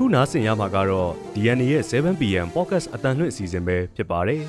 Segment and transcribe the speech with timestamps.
[0.00, 4.42] အခုနားဆင်ရမှာကတော့ DNA ရဲ့ 7PM Podcast အတန်လွင့်အစီအစဉ်ပဲဖြစ်ပါတယ်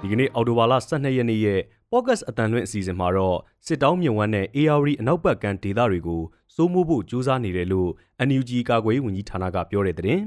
[0.00, 1.60] ဒီကနေ့အော်တိုဘာလ12ရက်နေ့ရဲ့
[1.92, 6.22] Podcast အတန်လွင့်အစီအစဉ်မှာတော့စစ်တောင်းမြုံဝမ်းနဲ့ AR အနောက်ဘက်ကဒေသတွေကို
[6.54, 7.90] စိုးမိုးဖို့ကြိုးစားနေတယ်လို့
[8.28, 10.20] NUG ကာကွယ်ရေးဝန်ကြီးဌာနကပြောတဲ့တဲ့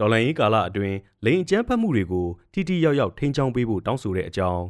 [0.00, 4.62] တော်လိုင်းရေးကာလအတွင်းလိန်အကျန်းဖတ်မှုတွေကိုထိထိရောက်ရောက်ထိန်းချောင်းပေးဖို့တောင်းဆိုတဲ့အကြောင်း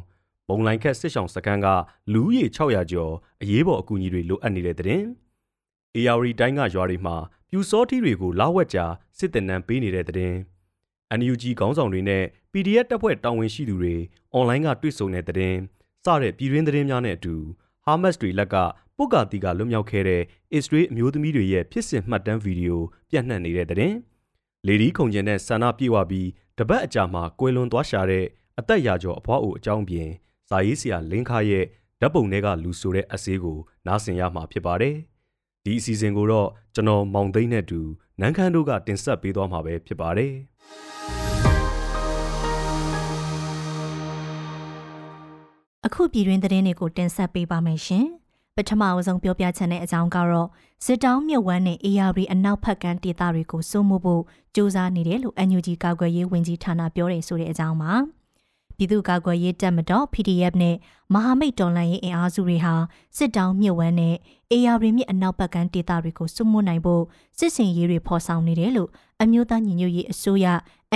[0.47, 1.67] ဘုံလိုင်းခက်စစ်ဆောင်စကန်က
[2.13, 5.03] လူဦးရေ600ကျော်အရေးပေါ်အကူအညီတွေလိုအပ်နေတဲ့တဲ့။
[5.95, 7.15] AR တိုင်းကရွာတွေမှာ
[7.49, 8.85] ပြူစောထီတွေကိုလာဝက်ကြာ
[9.17, 10.33] စစ်တပ်နန်းပေးနေတဲ့တဲ့။
[11.19, 13.95] NUG ခေါင်းဆောင်တွေနဲ့ PDF တပ်ဖွဲ့တာဝန်ရှိသူတွေ
[14.33, 15.55] အွန်လိုင်းကတွေ့ဆုံတဲ့တဲ့။
[16.05, 17.35] စတဲ့ပြည်တွင်းသတင်းများနဲ့အတူ
[17.85, 18.55] ဟာမတ်စ်တွေလက်က
[18.97, 20.21] ပုတ်ကာတီကလွတ်မြောက်ခဲ့တဲ့
[20.53, 23.93] အစ္စရေးအမျိုးသမီးတွေရဲ့ဖြစ်စဉ်မှတ်တမ်းဗီဒီယိုပြန့်နှံ့နေတဲ့တဲ့။
[24.67, 26.27] လေဒီခုံကျင်တဲ့ဆန္ဒပြေဝပြီး
[26.57, 28.25] တပတ်အကြာမှာကွယ်လွန်သွားရှာတဲ့
[28.59, 30.09] အသက်ရာကျော်အဖွားအိုအကြောင်းပြင်
[30.49, 31.65] ဇာရေးဆရာလင်းခါရဲ့
[32.01, 33.57] ဓာတ်ပုံတွေကလူဆိုတဲ့အစည်းကို
[33.87, 34.95] နားဆင်ရမှာဖြစ်ပါတယ်။
[35.67, 37.79] ဒီအစီအစဉ်ကိုတော့ကျွန်တော်မောင်သိန်းနဲ့တူ
[38.19, 40.33] နန်းခမ်းတို့ကတင်ဆက်ပေးသွားမှာပဲဖြစ်ပါတယ်။
[45.85, 48.05] အခုပြည်တွင်းသတင်းတွေကိုတင်ဆက်ပေးပါမယ်ရှင်။
[48.55, 50.49] ပထမအဆုံးပြောပြချင်တဲ့အကြောင်းကတော့
[50.85, 54.23] စစ်တောင်းမြုပ်ဝမ်းနဲ့ AR အနောက်ဖက်ကမ်းဒေသတွေကိုစိုးမိုးဖို့
[54.55, 57.93] စူးစမ်းနေတယ်လို့ NUG ကာကွယ်ရေးဝန်ကြီးဌာနပြောတယ်ဆိုတဲ့အကြောင်းပါ။
[58.77, 60.75] ပြည်သူ့ကာကွယ်ရေးတပ်မတော် PDF နဲ့
[61.13, 62.73] မဟာမိတ်တော်လှန်ရေးအင်အားစုတွေဟာ
[63.17, 64.15] စစ်တောင်းမြစ်ဝမ်းနဲ့
[64.51, 67.03] AR မြစ်အနောက်ဘက်ကမ်းဒေသတွေကိုစုမွနိုင်ဖို့
[67.37, 68.89] စစ်စင်ရေးတွေဖော်ဆောင်နေတယ်လို့
[69.21, 70.47] အမျိုးသားညီညွတ်ရေးအစိုးရ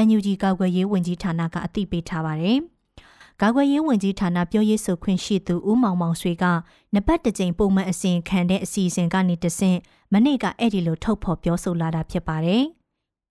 [0.06, 2.58] NUG ကာကွယ်ရေးဝန်ကြီးဌာနကအသိပေးထားပါတယ်။
[3.42, 6.44] ကာကွယ်ရေးဝန်ကြီးဌာနပြောရေးဆိုခွင့်ရှိသူဦးမောင်မောင်ဆွေက
[6.95, 9.80] နပတ်တကြိမ်ပုံမှန်အစီခံတဲ့အစီအစဉ်ကနေတဆင့်
[10.14, 12.64] မနေ့ကအဲ့ဒီလိုထုတ်ဖော်ပြောဆိုလာတာဖြစ်ပါတယ်။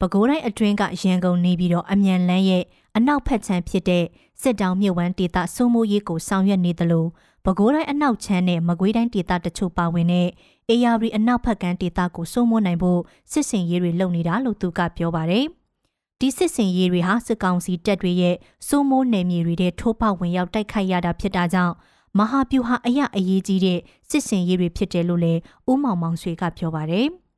[0.00, 2.64] ပဲခူးတိုင်းအတွင်းကရန်ကုန်နေပြီးတော့အမြန်လန်းရဲ့
[2.96, 4.04] အနောက်ဖက်ခြမ်းဖြစ်တဲ့
[4.42, 7.06] စစ်တောင်မြစ်ဝမ်းဒေသစိုးမိုးရေးကိုဆောင်ရွက်နေသလို
[7.44, 10.28] ပဲခူးတိုင်းအနောက်ခြမ်းနဲ့မကွေးတိုင်းဒေသတချို့ပါဝင်တဲ့
[10.68, 13.00] အေယာရီအနောက်ဖက်ကမ်းဒေသကိုစိုးမိုးနိုင်ဖို့
[13.32, 15.44] စစ်စင်ရေးတွေလုပ်နေတာလို့သူကပြောပါတယ်။
[16.20, 18.36] ဒီစစ်စင်ရေးတွေဟာစစ်ကောင်စီတပ်တွေရဲ့
[18.68, 21.74] စိုးမိုးနယ်မြေတွေထဲထိုးပေါက်ဝင်ရောက်တိုက်ခိုက်ရတာဖြစ်တာကြောင့်
[22.18, 23.78] မဟာဗျူဟာအရအရေးကြီးတဲ့
[24.10, 27.08] စစ်စင်ရေးတွေဖြစ်တယ်လို့လည်းဦးမောင်မောင်ဆွေကပြောပါတယ်။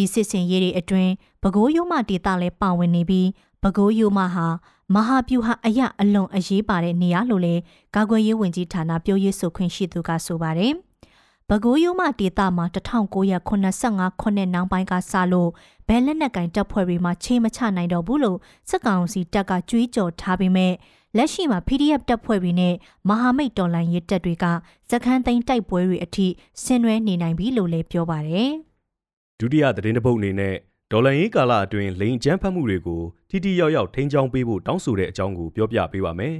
[0.00, 1.12] ဒီစစ်စင်ရေးတွေအတွင်း
[1.42, 3.28] ပဲခူးရိုးမဒေသလည်းပါဝင်နေပြီး
[3.62, 4.46] ပဲခူးရိုးမဟာ
[4.94, 7.60] မဟာဗျူဟာအရအလွန်အရေးပါတဲ့နေရာလို့လည်း
[7.94, 10.72] ကာကွယ်ရေးဝန်ကြီးဌာနပြောရေးဆိုခွင့်ရှိသူကဆိုပါတယ်။
[11.48, 13.48] ပဲခူးရိုးမဒေသမှာ1985
[14.20, 15.50] ခုနှစ်နောက်ပိုင်းကစလို့
[15.88, 20.72] ဘဲလက်နက်ကင်တပ်ဖွဲ့တွေမှာခြေမချနိုင်တော့ဘူးလို့စစ်ကောင်စီတပ်ကကြွေးကြော်ထားပေမဲ့
[21.16, 22.74] လက်ရှိမှာ PDF တပ်ဖွဲ့တွေနဲ့
[23.08, 24.44] မဟာမိတ်တော်လှန်ရေးတပ်တွေက
[24.90, 26.26] စခန်းသိမ်းတိုက်ပွဲတွေအထိ
[26.62, 28.52] ဆင်နွှဲနေနိုင်ပြီလို့လည်းပြောပါတယ်။
[29.40, 30.54] ဒုတိယသတင်းတစ်ပုဒ်အနေနဲ့
[30.92, 36.36] ဒေါ်လာရင်းကာလအတွင်းလိန်ကျန်းဖတ်မှုတွေကိုထိထိရောက်ရောက်ထိန်းချောင်းပေးဖို့တောင်းဆိုတဲ့အကြောင်းကိုပြောပြပေးပါမယ်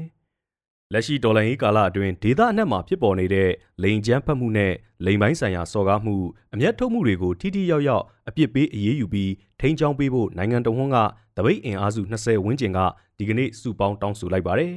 [0.92, 3.50] ။လက်ရှိဒေါ်လာရင်းကာလအတွင်းဒေသအနှံ့မှာဖြစ်ပေါ်နေတဲ့
[3.82, 4.72] လိန်ကျန်းဖတ်မှုနဲ့
[5.04, 6.16] လိန်ပိုင်းဆိုင်ရာစော်ကားမှု
[6.54, 10.96] အမျက်ထုတ်မှုတွေကိုထိထိရောက်ရောက်အပြစ်ပေးအရေးယူပြီးထိန်းချောင်းပေးဖို့နိုင်ငံတော်ဝန်က
[11.36, 12.78] တပိတ်အင်အားစု20ဝန်းကျင်က
[13.18, 14.72] ဒီကနေ့စုပေါင်းတောင်းဆိုလိုက်ပါတယ်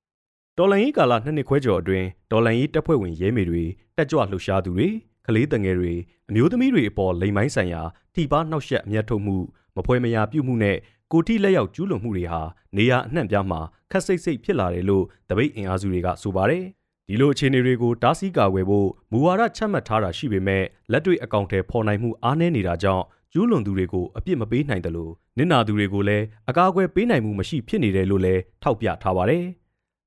[0.58, 3.62] ။ဒေါ်လာရင်းကာလနှစ်နှစ်ခွဲကျော်အတွင်းဒေါ်လာရင်းတပ်ဖွဲ့ဝင်ရဲမေတွေ
[3.96, 4.88] တက်ကြွလှုပ်ရှားသူတွေ
[5.26, 5.94] ကလေးတငယ်တွေ
[6.28, 7.82] အမျိုးသမီးတွေအပေါ်လိမ်မိုင်းဆိုင်ရာ
[8.14, 9.36] ထိပါနှောက်ယှက်အမျက်ထုတ်မှု
[9.76, 10.76] မဖွဲမရာပြုမှုနဲ့
[11.12, 12.42] ကိုတိလက်ရောက်ကျူးလွန်မှုတွေဟာ
[12.76, 13.60] နေရာအနှံ့ပြားမှာ
[13.90, 16.64] ခက်စိတ်စိတ်ဖြစ်လာတယ်လို့တပိတ်အင်အားစုတွေကဆိုပါတယ်
[17.08, 29.44] ဒီလိုအခြေအနေတွေကိုတားဆီးကာကွယ်ဖို့မူဝါဒချမှတ်ထားတာရှိပေမဲ့လက်တွေ့အကောင့်ထဲပေါ်နိုင်မှုအားနည်းနေတာကြောင့်ကျူးလွန်သူတွေကိုအပြစ်မပေးနိုင်တယ်လို့နစ်နာသူတွေကိုလည်းအကာအကွယ်ပေးနိုင်မှုမရှိဖြစ်နေတယ်လို့လည်းထောက်ပြထားပါတယ်။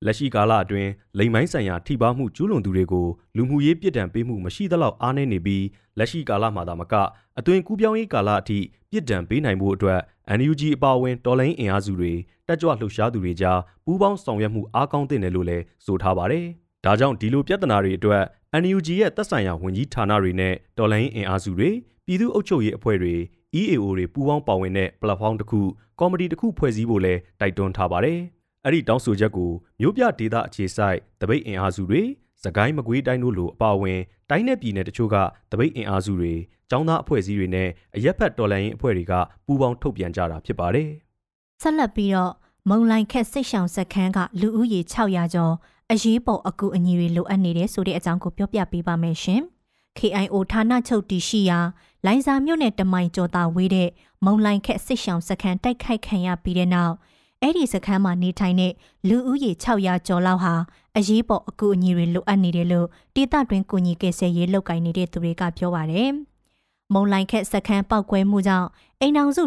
[0.05, 5.65] လက်ရှိကာလအတွင်းလိမ်မိုင်းဆိုင်ရာထိပါမှုကျူးလွန်သူတွေကိုလူမှုရေးပြစ်ဒဏ်ပေးမှုမရှိသလောက်အားနည်းနေပြီး
[5.97, 6.93] လက်ရှိကာလမှာသာမက
[7.39, 8.59] အသွင်ကူးပြောင်းရေးကာလအထိ
[8.91, 9.99] ပြစ်ဒဏ်ပေးနိုင်မှုအတွက်
[10.37, 12.13] NUG အပါအဝင်တော်လိုင်းအင်အားစုတွေ
[12.47, 16.45] တက်ကြွလှုပ်ရှားသူတွေကြားပူးပေါင်းဆောင်ရွက်မှုအားကောင်းတဲ့နယ်လို့လည်းဆိုထားပါတယ်။
[16.85, 18.23] ဒါကြောင့်ဒီလိုပြဿနာတွေအတွက်
[18.61, 21.69] NUG ရဲ့သက်ဆိုင်ရာဝန်ကြီးဌာနတွေနဲ့တော်လိုင်းအင်အားစုတွေ
[22.05, 23.15] ပြည်သူ့အုပ်ချုပ်ရေးအဖွဲ့တွေ
[23.59, 25.61] EAO တွေပူးပေါင်းပါဝင်တဲ့ platform တစ်ခု
[25.99, 28.19] ကော်မတီတစ်ခုဖွဲ့စည်းဖို့လည်းတိုက်တွန်းထားပါတယ်။
[28.65, 32.01] အဲ့ဒီတောင်းဆိုချက်ကိုမြို့ပြဒေသအခြေစိုက်တပိတ်အင်အားစုတွေ
[32.43, 35.15] စကိုင်းမကွေးတိုင်းတို့လိုအပါအဝင်တိုင်းနယ်ပြည်နယ်တချို့က
[35.51, 36.33] တပိတ်အင်အားစုတွေ
[36.71, 39.13] ចောင်းသားအဖွဲ့အစည်းတွေနဲ့အရက်ဖက်တော်လှန်ရေးအဖွဲ့တွေက
[39.45, 40.89] ပူးပေါင်းထုတ်ပြန်ကြတာဖြစ်ပါတယ်။
[41.61, 42.31] ဆက်လက်ပြီးတော့
[42.69, 45.53] မုံလိုင်ခက်စိတ်ရှောင်စခန်းကလူဦးရေ600ကျော်
[45.91, 49.41] အရေးပေါ်အကူအညီတွေလိုအပ်နေတယ်ဆိုတဲ့အကြောင်းကိုပြောပြပေးပါမယ်ရှင်။
[49.97, 51.59] KIO ဌာနချုပ်တည်ရှိရာ
[52.05, 53.89] လိုင်စာမြို့နယ်တမိုင်ကျော်တာဝေးတဲ့
[54.25, 56.95] မုံလိုင်ခက်စိတ်ရှောင်စခန်းတိုက်ခိုက်ခံရပြီးတဲ့နောက်
[57.41, 58.73] အဲ့ဒီစခန်းမှာနေထိုင်တဲ့
[59.07, 60.53] လူဦးရေ600ကျော်လောက်ဟာ
[60.97, 66.09] အရေးပေါ်အကူအညီတွေလိုအပ်နေတယ်လို့ဒေသတွင်းကူညီကယ်ဆယ်ရေးလုပ်ကိုင်နေတဲ့သူတွေကပြောပါတယ်။
[66.93, 68.67] မုံလိုင်ခက်စခန်းပောက်ကွဲမှုကြောင့်
[69.01, 69.43] အိမ်အောင်စု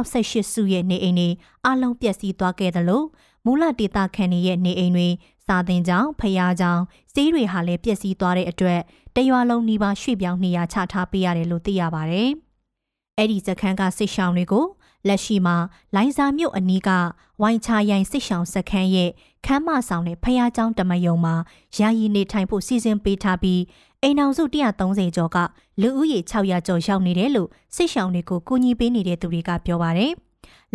[0.00, 1.28] 168စုရဲ့နေအိမ်တွေ
[1.66, 3.06] အလုံးပျက်စီးသွားခဲ့တယ်လို့
[3.44, 5.08] မူလဒေသခံတွေရဲ့နေအိမ်တွေ
[5.46, 6.82] စာသင်ကျောင်းဖျားကျောင်း
[7.12, 8.80] စီးတွေဟာလည်းပျက်စီးသွားတဲ့အတွက်
[9.16, 12.28] တရွာလုံးနီးပါးရွှေ့ပြောင်းနေရာချထားပေးရတယ်လို့သိရပါတယ်။
[13.18, 14.66] အဲ့ဒီစခန်းကစစ်ရှောင်းတွေကို
[15.07, 15.55] လက်ရှိမှာ
[15.95, 16.89] လိုင်းစာမြို့အနီးက
[17.41, 19.09] ဝိုင်းချရိုင်စစ်ရှောင်းစခန်းရဲ့
[19.45, 21.35] ခမ်းမဆောင်တဲ့ဖះเจ้าတမယုံမှာ
[21.77, 23.61] ယာယီနေထိုင်ဖို့စီစဉ်ပေးထားပြီး
[24.01, 24.43] အိမ်အောင်စု
[24.79, 25.37] 130ကျော်က
[25.81, 30.13] လူဦးရေ600ကျော်ရောက်နေတယ်လို့စစ်ရှောင်းတွေကိုကူညီပေးနေတဲ့သူတွေကပြောပါတယ်။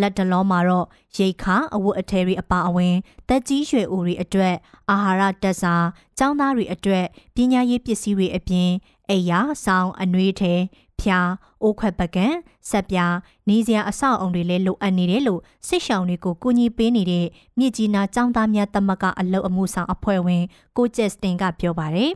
[0.00, 0.86] လက်တလုံးမှာတော့
[1.16, 2.94] ရိတ်ခါအဝတ်အထည်တွေအပါအဝင်
[3.28, 4.54] တက်ကြီးရွယ်အိုတွေအတွက်
[4.90, 5.74] အာဟာရတက်စာ၊
[6.18, 8.70] ကျောင်းသားတွေအတွက်ပညာရေးပစ္စည်းတွေအပြင်
[9.10, 10.54] အိယာဆောင်းအနှွေးထဲ
[11.01, 11.29] ဖျား
[11.61, 12.27] အိုးခွက်ပကံ
[12.69, 13.15] ဆက်ပြား
[13.49, 17.25] နေစရာအဆောက်အုံတွေလည်းလိုအပ်နေတယ်လို့စစ်ရှောင်းတွေကိုကူညီပေးနေတဲ့
[17.59, 20.43] မြစ်ကြီးနားចောင်းသားများတမကအလုတ်အမှုဆောင်အဖွဲ့ဝင်
[20.77, 22.11] ကိုကျက်စတင်ကပြောပါတယ်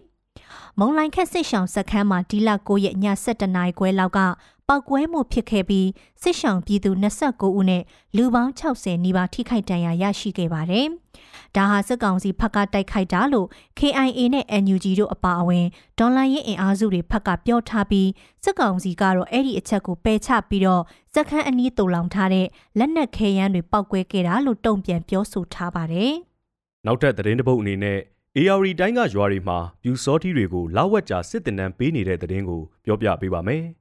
[0.80, 4.20] မုံလိုင်ခက်စစ်ရှောင်းစခန်းမှာဒီလ9ရက်ည7:00နာရီခွဲလောက်က
[4.70, 5.88] ပောက်ကွဲမှုဖြစ်ခဲ့ပြီး
[6.22, 7.84] စစ်ရှောင်ပြည်သူ29ဦးနဲ့
[8.16, 10.88] လူပေါင်း60နီးပါးထိခိုက်ဒဏ်ရာရရှိခဲ့ပါတယ်။
[11.56, 13.48] ဒါဟာစစ်ကောင်စီဖက်ကတိုက်ခိုက်တာလို့
[13.80, 15.66] KIA နဲ့ NUG တို့အပါအဝင်
[16.00, 18.10] ဒေါ်လာရင်းအင်အားစုတွေဖက်ကပြောထားပြီး
[18.44, 20.84] စစ်ကောင်စီကတော့အဲ့ဒီအချက်ကိုပယ်ချပြီးတော့
[21.14, 22.48] စက်ခန်းအနီးတူလောင်ထားတဲ့
[22.80, 26.14] လက်နက်ခဲယမ်းတွေပောက်ကွဲခဲ့တာလို့တုံ့ပြန်ပြောဆိုထားပါတယ်။
[26.86, 28.00] နောက်ထပ်သတင်းတစ်ပုဒ်အနေနဲ့
[28.38, 33.64] AR တိုင်းကရွာတွေမှာပြူစောတီတွေကိုလောက်ဝက်ကြာစစ်တင်တန်းပေးနေတဲ့သတင်းကိုပြောပြပေးပါမယ်။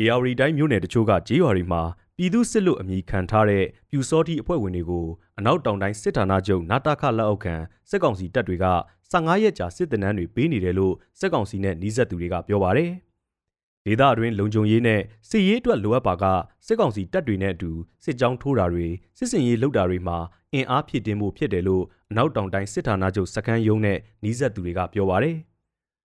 [0.00, 1.82] AR တိုင်းမြို့နယ်တချို့ကကြေးရွာတွေမှာ
[2.16, 5.06] ပြည်သူစစ်လို့အမည်ခံထားတဲ့ပြူစောတိအဖွဲ့ဝင်တွေကို
[5.38, 7.54] အနောက်တောင်တိုင်းစစ်ဌာနချုပ်နာတာခလက်အောက်ခံ
[7.90, 8.66] စစ်ကောင်စီတပ်တွေက
[9.12, 12.90] 15ရက်ကြာစစ်တနန်းတွေပေးနေတယ်လို့စစ်ကောင်စီနဲ့နှီးဆက်သူတွေကပြောပါတယ်။
[13.86, 16.24] ဒေသအတွင်းလုံခြုံရေးနဲ့စစ်ရေးအတွက်လိုအပ်ပါက
[16.66, 17.70] စစ်ကောင်စီတပ်တွေနဲ့အတူ
[18.04, 18.86] စစ်ကြောင်းထိုးတာတွေ
[19.18, 20.18] စစ်စင်ရေးလုပ်တာတွေမှာ
[20.52, 25.36] အင်အားဖြည့်တင်းမှုဖြစ်တယ်လို့အနောက်တောင်တိုင်းစစ်ဌာနချုပ်စခန်းရုံးနဲ့နှီးဆက်သူတွေကပြောပါတယ်။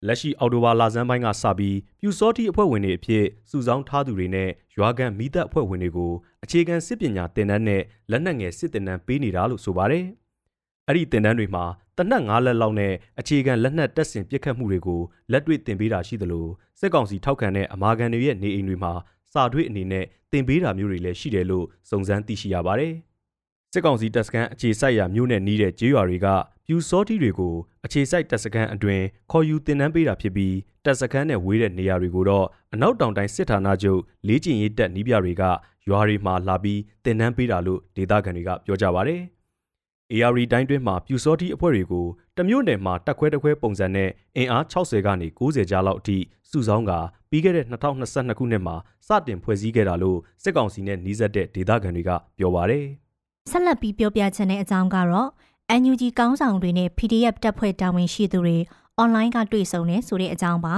[0.07, 6.11] လက်ရှိအော်တိုဘာလဆန်းပိုင်းကစပြီးပြူစောတိအဖွဲ့ဝင်တွေအဖြစ်စုဆောင်းထားသူတွေနဲ့ရွာကန်မိသက်အဖွဲ့ဝင်တွေကို
[6.43, 7.81] အခြေခံစစ်ပညာသင်တန်းနဲ့
[8.11, 10.05] လက်နက်ငယ်စစ်သင်တန်းပေးနေတာလို့ဆိုပါတယ်။
[10.87, 11.63] အဲ့ဒီသင်တန်းတွေမှာ
[11.97, 15.01] တနက်၅လက်လောက်နဲ့အခြေခံလက်နက်တက်ဆင်ပစ်ခတ်မှုတွေကို
[15.31, 16.47] လက်တွေ့သင်ပေးတာရှိသလို
[16.79, 18.93] စစ်ကောင်စီထောက်ခံတဲ့အမာခံတွေရဲ့နေအိမ်တွေမှာ
[19.33, 22.93] စာတွေ့အနေနဲ့သင်ပေးတာမျိုးတွေလည်းရှိတယ်လို့စုံစမ်းသိရှိရပါတယ်။
[23.73, 26.27] စစ်ကောင်စီတပ်စခန်းအခြေစိုက်ရာမြို့နယ်နီးတဲ့ကျေးရွာတွေက
[26.71, 27.55] ပြူစောတိတွေကို
[27.85, 29.01] အခြေစိုက်တပ်စခန်းအတွင်
[29.31, 30.55] ခေါ်ယူတင်နန်းပေးတာဖြစ်ပြီး
[30.85, 35.43] တပ်စခန်းနဲ့ဝေးတဲ့နေရာတွေကိုတော့အနောက်တောင်တိုင်းစစ်ဌာနချုပ်လေးကျင်ရေးတပ်နီးပြတွေက
[35.87, 39.15] ရွာတွေမှာလာပြီးတင်နန်းပေးတာလို့ဒေသခံတွေကပြောကြပါဗျ။
[40.13, 42.05] AR တိုင်းတွင်းမှာပြူစောတိအဖွဲ့တွေကို
[42.37, 46.17] တမျိုးနယ်မှာတက်ခွဲတက်ခွဲပုံစံနဲ့အင်အား60ကနေ90ကြားလောက်အထိ
[46.51, 46.91] စုဆောင်းက
[47.29, 48.75] ပြီးခဲ့တဲ့2022ခုနှစ်မှာ
[49.07, 52.79] စတင်ဖွဲ့စည်းခဲ့တာလို့စစ်ကောင်စီနဲ့နှီးစပ်တဲ့ဒေသခံတွေကပြောပါဗျ။
[53.51, 55.29] ဆက်လက်ပြီးပြောပြချင်တဲ့အကြောင်းကတော့
[55.77, 58.57] NUG ကောင်းဆောင်တွေနဲ့ PDF တပ်ဖွဲ့တာဝန်ရှိသူတွေ
[58.97, 60.75] အွန်လိုင်းကတွေ့ဆုံနေဆိုတဲ့အကြောင်းပါ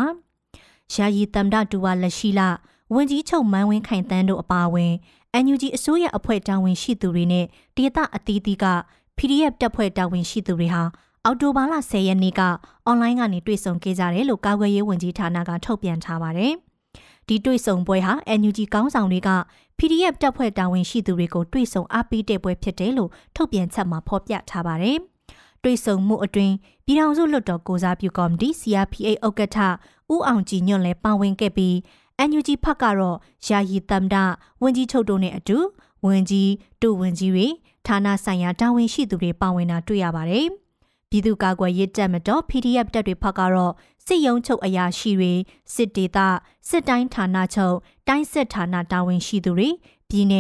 [0.94, 2.42] ။ယာယီတမ်ဒတူဝါလက်ရှိလ
[2.94, 4.94] ဝန်ကြီးချုပ်မန်းဝင်းခိုင်တန်းတို့အပါအဝင်
[5.44, 7.46] NUG အစိုးရအဖွဲ့တာဝန်ရှိသူတွေနဲ့
[7.76, 8.66] ဒေသအသီးသီးက
[9.18, 10.84] PDF တပ်ဖွဲ့တာဝန်ရှိသူတွေဟာ
[11.26, 12.42] အော်တိုဘာလ10ရက်နေ့က
[12.86, 16.54] အွန်လိုင်းကနေတွေ့ဆုံခဲ့ကြတယ်လို့ကာကွယ်ရေးဝန်ကြီးဌာနကထုတ်ပြန်ထားပါတယ်။
[17.28, 19.30] ဒီတွေ့ဆုံပွဲဟာ NUG ကောင်းဆောင်တွေက
[19.78, 24.98] PDF တပ်ဖွဲ့တာဝန်ရှိသူတွေကိုတွေ့ဆုံအားပေးတဲ့ပွဲဖြစ်တယ်လို့ထုတ်ပြန်ချက်မှာဖော်ပြထားပါတယ်။
[25.64, 29.58] တွေ့ဆုံမှုအတွင်းပြည်ထောင်စုလွှတ်တော်ကိုစားပြုကော်မတီ CRPA ဥက္ကဋ္ဌ
[30.14, 31.76] ဦးအောင်ကြည်ညွန့်လည်းပါဝင်ခဲ့ပြီး
[32.30, 34.16] NUG ဖက်ကတော့ယာယီတမ်ဒ
[34.62, 35.58] ဝန်ကြီးချုပ်တို့နဲ့အတူ
[36.06, 36.52] ဝန်ကြီး
[36.82, 37.48] တူဝန်ကြီးတွေ
[37.88, 40.48] ဌာနဆိုင်ရာတာဝန်ရှိသူတွေပါဝင်တာတွေ့ရပါတယ်။
[41.10, 43.74] ပြည်သူ့ကာကွယ်ရေးတပ်မတော် PDF တပ်တွေဖက်ကတော့
[44.06, 45.34] စစ်ရုံးချုပ်အရာရှိတွေ
[45.74, 46.18] စစ်ဒေသ
[46.70, 47.76] စစ်တိုင်းဌာနချုပ်
[48.08, 49.70] တိုင်းစစ်ဌာနတာဝန်ရှိသူတွေ
[50.10, 50.36] ပြည်내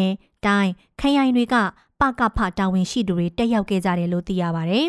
[0.46, 1.56] တိုင်းခရိုင်တွေက
[2.00, 4.82] ပကဖတာဝန်ရှိသူတွေတက်ရောက်ခဲ့ကြတယ်လို့သိရပါဗျ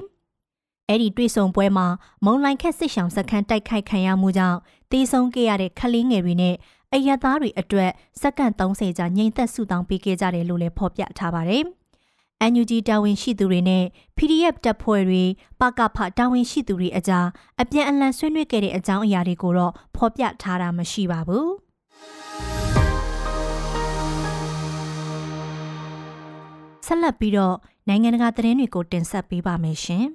[0.88, 1.86] ။အဲ့ဒီတွေ့ဆုံပွဲမှာ
[2.24, 4.58] မုံလိုက်ခက်စစ်ဆောင်စခန်းတိုက်ခိုက်ခံရမှုကြောင့်
[4.92, 6.54] တေဆုံးခဲ့ရတဲ့ခလေးငယ်တွေနဲ့
[6.94, 11.64] အရသားတွေအတွက်စက္ကန့်30ကြာငြိမ်သက်ဆူတောင်းပေးခဲ့ကြတယ်လို့လည်းဖော်ပြထားပါတယ်။
[12.50, 13.84] NUG တာဝန်ရှိသူတွေနဲ့
[14.16, 15.24] PDF တပ်ဖွဲ့တွေ
[15.60, 17.26] ပကဖတာဝန်ရှိသူတွေအကြား
[17.62, 21.48] အပြန်အလှန်ဆွေးနွေးခဲ့တဲ့အကြောင်းအရာတွေကိုတော့ဖော်ပြထားတာမရှိပါဘူး။
[26.86, 27.56] ဆက်လက်ပြီးတော့
[27.88, 30.04] နိုင်ငံတကာသတင်းတွေကိုတင်ဆက်ပေးပါမယ်ရှင်။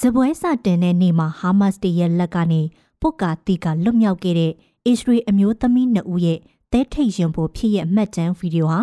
[0.00, 2.60] ဇပွဲစတင်တဲ့နေ့မှာဟာမတ်စ်ရဲ့လက်ကနေ
[3.00, 4.52] ပုတ်ကာတီကလွတ်မြောက်ခဲ့တဲ့
[4.86, 6.38] အစ္စရေးအမျိုးသမီးနှစ်ဦးရဲ့
[6.72, 8.80] သဲထိတ်ရင်ဖို့ဖြစ်ရဲ့မှတ်တမ်းဗီဒီယိုဟာ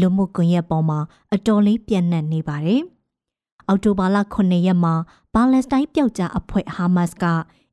[0.00, 0.98] လူမှုကွန်ရက်ပေါ်မှာ
[1.34, 2.82] အတော်လေးပြန့်နှံ့နေပါတယ်။
[3.68, 4.94] အောက်တိုဘာလ9ရက်မှာ
[5.34, 7.24] ပါလက်စတိုင်းပျောက်ကြားအဖွဲ့ဟာမတ်စ်က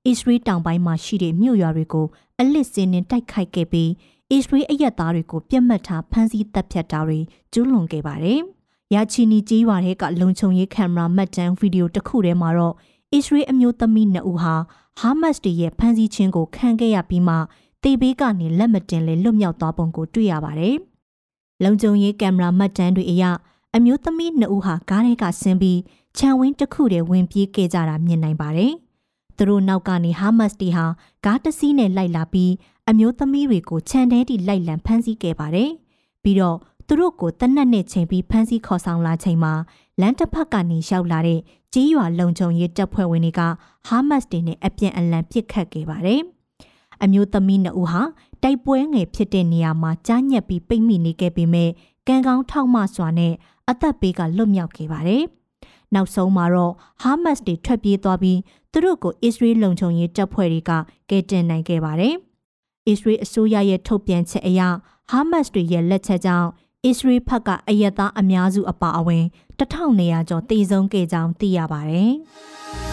[0.05, 2.07] အစ္စရေးတောင်ပိုင်းမှာရှိတဲ့မြို့ရွာတွေကို
[2.39, 3.91] အလစ်စင်းနဲ့တိုက်ခိုက်ခဲ့ပြီး
[4.31, 7.19] အစ္စရေးအရက်သားတွေကိုပြစ်မှတ်ထားဖမ်းဆီးတပ်ဖြတ်တာတွေ
[7.53, 8.41] ကျူးလွန်ခဲ့ပါတယ်။
[8.93, 12.75] ရာချီနီကြီးရွာတွေကလုံခြုံရေးကင်မရာမှတ်တမ်းဗီဒီယိုတစ်ခုထဲမှာတော့
[13.13, 14.55] အစ္စရေးအမျိုးသမီးနှစ်ဦးဟာ
[14.99, 17.35] ဟာမတ်စ်ရဲ့ဖမ်းဆီးခြင်းကိုခံခဲ့ရပြီးမှ
[17.83, 20.75] တေဘေးကနေလက်မတင်လေလွတ်မြောက်သွားပုံကိုတွေ့ရပါတယ်။
[21.63, 23.23] လုံခြုံရေးကင်မရာမှတ်တမ်းတွေအရ
[23.75, 25.79] အမျိုးသမီးနှစ်ဦးဟာကားထဲကဆင်းပြီး
[26.17, 28.73] ခြံဝင်းတစ်ခုတည်းဝင်ပြေးခဲ့ကြတာမြင်နိုင်ပါတယ်။
[29.37, 30.85] သူတို့နောက်ကနေဟာမတ်တီဟာ
[31.25, 32.51] ကားတစ်စီးနဲ့လိုက်လာပြီး
[32.89, 35.69] အမျိုးသမီးတွေကိုခြံထဲထိလိုက်လံဖမ်းဆီးခဲ့ပါတယ်။
[36.23, 36.57] ပြီးတော့
[36.87, 39.53] သူတို့ကိုတနက်နဲ့ချိန်ပြီးဖမ်းဆီးခေါ်ဆောင်လာချိန်မှာ
[40.01, 41.39] လမ်းတစ်ဖက်ကနေရောက်လာတဲ့
[41.73, 43.41] ကြီးရွာလုံခြုံရေးတပ်ဖွဲ့ဝင်တွေက
[43.87, 46.21] ဟာမတ်တွေနဲ့အပြန်အလှန်ပစ်ခတ်ခဲ့ပါတယ်။
[47.03, 48.01] အမျိုးသမီးနှစ်ဦးဟာ
[48.43, 51.69] တိုက်ပွဲငယ်ဖြစ်တဲ့နေရာမှာကြားညက်ပြီးပိတ်မိနေခဲ့ပေမဲ့
[52.07, 53.33] ကံကောင်းထောက်မစွာနဲ့
[53.69, 55.23] အသက်ဘေးကလွတ်မြောက်ခဲ့ပါတယ်။
[55.93, 58.39] နောက်ဆုံးမှာတော့ဟာမတ်တွေထွက်ပြေးသွားပြီး
[58.71, 60.71] သူတို့ကိုအစ္စရေးလုံခြုံရေးတပ်ဖွဲ့တွေက
[61.09, 62.13] ကယ်တင်နိုင်ခဲ့ပါတယ်။
[62.87, 64.61] အစ္စရေးအစိုးရရဲ့ထုတ်ပြန်ချက်အရ
[65.09, 66.49] ဟာမတ်တွေရဲ့လက်ချက်ကြောင့်
[66.85, 69.23] အစ္စရေးဘက်ကအယက်သားအများစုအပါအဝင်
[69.59, 72.13] 1200ကျော်တည်ဆုံးခဲ့ကြောင်းသိရပါတယ်။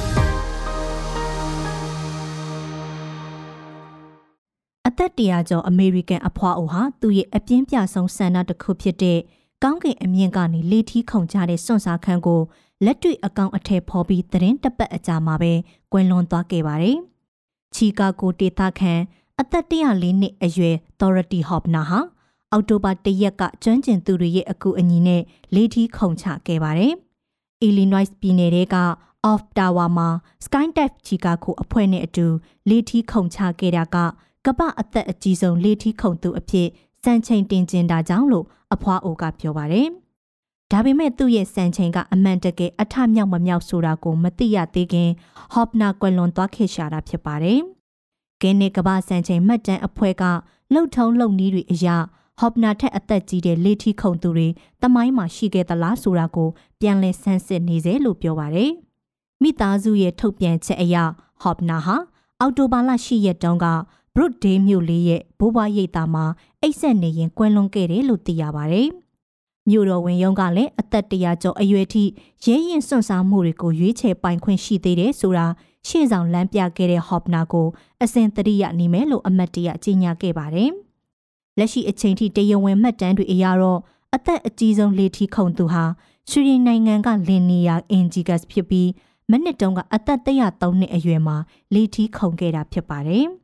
[4.99, 9.19] သက်တရာကျော်အမေရိကန်အဖွားအိုဟာသူ့ရဲ့အပြင်းပြဆုံးဆန္ဒတစ်ခုဖြစ်တဲ့
[9.63, 12.41] ကောင်းကင်အမြင့်ကနေလေထီးခုန်ကြတဲ့စွန့်စားခန်းကို
[12.85, 15.53] လက်တွေ့အကောင့်အထည်ဖော်ပြီးသတင်းတပတ်အကြာမှာပဲ
[15.93, 16.99] ကွယ်လွန်သွားခဲ့ပါတယ်။
[17.75, 18.93] ချီကာဂိုဒေသခံ
[19.41, 22.01] အသက်104နှစ်အရွယ် Dorothy Hopner ဟာ
[22.53, 25.23] အောက်တိုဘာ၁ရက်ကကျွမ်းကျင်သူတွေရဲ့အကူအညီနဲ့
[25.55, 26.93] လေထီးခုန်ချခဲ့ပါတယ်။
[27.67, 28.77] Illinois ပြည်နယ်က
[29.31, 30.09] Off Tower မှာ
[30.45, 32.27] Skydive Chicago အဖွဲ့နဲ့အတူ
[32.69, 33.97] လေထီးခုန်ချခဲ့တာက
[34.47, 36.69] ကပအသက်အကြီးဆုံးလေထီးခုန်သူအဖြစ်
[37.05, 39.89] စံချိန်တင်ကျင်တာကြောင့်လို့အဖွားအိုကပြောပါတယ်။
[40.71, 45.11] ဒါပေမဲ့သူ့ရဲ့စံချိန်ကအမှန်တကယ်အထမြောက်မမြောက်ဆိုတာကိုမသိရသေးခင်
[45.53, 47.59] ဟော့ပနာကွယ်လွန်သွားခဲ့ရှာတာဖြစ်ပါတယ်။
[48.41, 50.25] ဂင်းနေကပစံချိန်မှတ်တမ်းအဖွဲ့က
[50.73, 51.97] လှုပ်ထုံးလှုပ်နီးတွေအရာ
[52.39, 54.49] ဟော့ပနာထက်အသက်ကြီးတဲ့လေထီခုံသူတွေ
[54.83, 56.49] တမိုင်းမှာရှိခဲ့သလားဆိုတာကို
[56.81, 58.73] ပြန်လည်ဆန်းစစ်နေစေလို့ပြောပါရယ်
[59.43, 60.97] မိသားစုရဲ့ထုတ်ပြန်ချက်အရ
[61.43, 61.97] ဟော့ပနာဟာ
[62.41, 63.67] အော်တိုဘာလ10ရက်တုန်းက
[64.15, 66.25] ဘရုတ်ဒေးမြို့လေးရဲ့ဘိုးဘွားရိပ်သားမှာ
[66.63, 68.91] အိတ်ဆက်နေရင်ကွယ်လွန်ခဲ့တယ်လို့သိရပါရယ်
[69.69, 72.05] မြို့တော်ဝင်ရုံးကလည်းအသက်တရာကျော်အရွယ်ထိ
[72.45, 75.47] ရဲရင်စွန့်စားမှုတွေကိုရွေးချယ်ပိုင်ခွင့်ရှိသေးတယ်ဆိုတာ
[75.89, 77.69] ရှေ့ဆောင်လမ်းပြခဲ့တဲ့ဟော့ပနာကို
[78.03, 80.71] အစဉ်တရိယာနေမယ်လို့အမတ်တရကြီးညာခဲ့ပါတယ်။
[81.59, 83.81] လက်ရှိအချိန်ထိတရဝင်မှတ်တမ်းတွေအရတော့
[84.15, 85.85] အသက်အကြီးဆုံးလေထီခုံသူဟာ
[86.31, 88.91] ဆွီဒင်နိုင်ငံကလင်နီယာအင်ဂျီဂတ်ဖြစ်ပြီး
[89.31, 91.37] မိနစ်တုန်းကအသက်103နှစ်အရွယ်မှာ
[91.75, 93.27] လေထီခုံခဲ့တာဖြစ်ပါတယ်။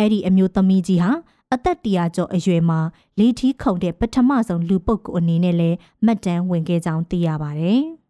[0.00, 1.10] အဲ့ဒီအမျိုးသမီးကြီးဟာ
[1.54, 2.80] အသက်တရာကျော်အရွယ်မှာ
[3.18, 7.80] လေထီခုံတဲ့ပထမဆုံးလူပုဂ္ဂိုလ်အနေနဲ့လည်းမှတ်တမ်းဝင်ခဲ့ကြောင်းသိရပါတယ်။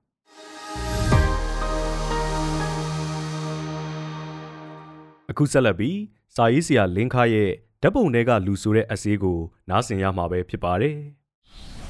[5.30, 5.98] အခုဆက်လက်ပြီး
[6.36, 7.50] စာရေးဆရာလင်းခါရဲ့
[7.82, 9.38] ဓာတ်ပုံတွေကလူဆိုတဲ့အစည်းကို
[9.70, 10.96] နားဆင်ရမှာပဲဖြစ်ပါတယ်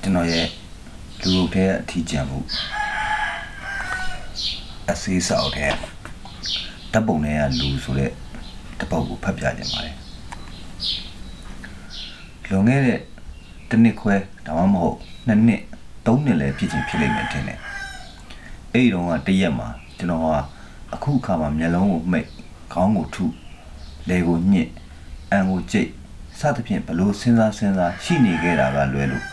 [0.03, 0.47] ကျွန်တော်ရဲ့
[1.23, 2.39] လူအုပ်ထဲအထီးကျန်မှု
[4.91, 5.67] အစည်းစောက်ထဲ
[6.93, 8.13] ဓာတ်ပုံတွေကလူဆိုတဲ့
[8.81, 9.95] တပုတ်ကိုဖတ်ပြခြင်းပါတယ်
[12.51, 13.01] လွန်ခဲ့တဲ့
[13.71, 14.15] တစ်နှစ်ခွဲ
[14.47, 14.97] ဒါမှမဟုတ်
[15.27, 15.63] နှစ်နှစ်
[16.07, 17.59] သုံးနှစ်လည်းဖြစ်ချင်းဖြစ်လိမ့်မယ်ထင်တယ်
[18.73, 19.69] အဲ့ဒီတော့ကတရက်မှာ
[19.99, 20.27] ကျွန်တော်က
[20.95, 22.29] အခုအခါမှာမျက်လုံးကိုမှိတ်
[22.73, 23.25] ခေါင်းကိုထု
[24.09, 24.69] လေကိုညှစ်
[25.33, 25.89] အံကိုကြိတ်
[26.39, 29.25] စသဖြင့်ဘလို့စဉ်းစားစဉ်းစားရှိနေခဲ့တာကလွဲလို့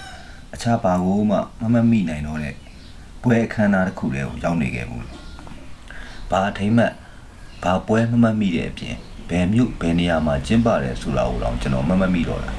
[0.53, 2.55] အခြားဘာကိုမှမမမိနိုင်တော့တဲ့
[3.21, 4.99] ပွဲအခမ်းအနားတစ်ခုတည်းကိုရောက်နေခဲ့မှု
[6.31, 6.93] ဘာထိမ့်မှတ်
[7.63, 8.95] ဘာပွဲမမမိတဲ့အပြင်
[9.29, 12.51] ဘယ်မြို့ဘယ်နေရာမှာကျင်းပတယ်ဆိုတာကိုတော့ကျွန်တော်မမမိတော့တာ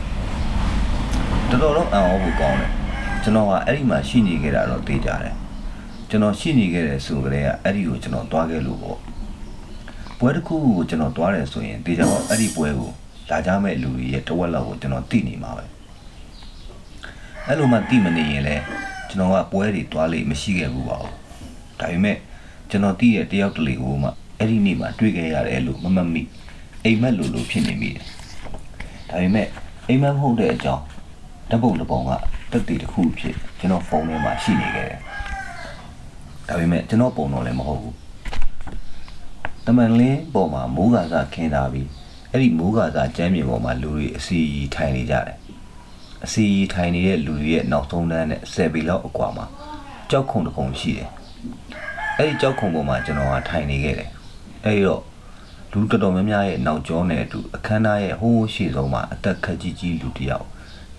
[1.50, 2.70] တော်တော်တော့အံ့ဩဖို့ကောင်းတယ်
[3.22, 5.34] ကျွန်တော်ကအဲ့ဒီမှာရှိနေခဲ့တာတော့သိကြတယ်
[6.08, 8.98] ကျွန်တော်ရှိနေခဲ့တဲ့ဆိုကြတဲ့ကအဲ့ဒီကိုကျွန်တော်သွားခဲ့လို့ပေါ့
[10.18, 12.90] ပွဲတစ်ခုကိုကျွန်တော်သွားတယ်ဆိုရင်တေချာတော့အဲ့ဒီပွဲကို
[13.30, 15.64] လာကြမဲ့လူတွေရဲ့တဝက်လောက်ကိုကျွန်တော်သိနေမှာပဲ
[17.46, 18.62] အဲ့လိုမှသိမနေရင်လည်း
[19.08, 21.12] ကျွန်တော်ကပွဲတွေတွားလေမရှိခဲ့ဘူးပါဘူး
[21.80, 22.16] ဒါပေမဲ့
[22.70, 26.22] ကျွန်တော်သိတဲ့တယောက်တလေကိုမှ အဲ့ဒီနေ့မှာတွေ့ခဲ့ရတယ်လို့မမမိ
[26.84, 28.04] အိမ်မက်လိုလိုဖြစ်နေမိတယ်
[29.08, 29.48] ဒါပေမဲ့
[29.88, 30.84] အိမ်မက်မဟုတ်တဲ့အကြောင်း
[31.50, 32.10] ဓာတ်ပုံတစ်ပုံက
[32.52, 35.00] တက်တည်တစ်ခုဖြစ်ကျွန်တော်ဖုန်းထဲမှာရှိနေခဲ့တယ်
[36.48, 37.94] ဒါပေမဲ့ကျွန်တော်ပုံတော့လည်းမဟုတ်ဘူး
[39.66, 41.88] တမန်လင်းပေါ်မှာမိုးကာစခင်းထားပြီး
[42.30, 45.36] အဲ့ဒီမိုးကာစကျမ်းမြေပေါ်မှာလူတွေအစီအီထိုင်နေကြတယ်
[46.24, 49.46] အစီအီထိုင်နေတဲ့လူတွေရဲ့နောက်ဆုံးတန်းနဲ့10ပေလောက်အကွာမှာ
[50.10, 51.08] ကြောက်ခုံတစ်ခုံရှိတယ်
[52.18, 54.10] အဲ့ဒီကြောက်ခုံပေါ်မှာကျွန်တော်ကထိုင်နေခဲ့တယ်
[54.64, 55.02] အဲ့ဒီတော့
[55.72, 60.46] လူတော်တော်များများရဲ့နောက်ကျောနဲ့အတူအခမ်းအနားရဲ့ဟိုးရှေ့ဆုံးမှာအသက်ခက်ကြီးကြီးလူတယောက်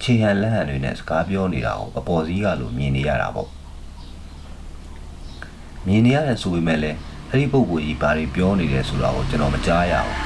[0.01, 3.49] ခြေဟန်လက်ဟန်တွေနဲ့စကားပြောနေတာကိုအပေါ်စီးကလိုမြင်နေရတာပေါ့
[5.87, 6.97] မြင်နေရတယ်ဆိုပေမဲ့လည်း
[7.29, 10.17] အဲ့ဒီပုံကိုကြီးဘာတွေပြောနေတယ်ဆိုတာကိုကျွန်တော်မကြားရဘူး